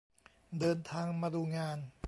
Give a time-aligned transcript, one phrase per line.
[0.59, 1.77] เดินทางมาดูงาน